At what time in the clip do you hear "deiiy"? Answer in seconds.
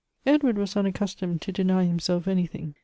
1.53-1.85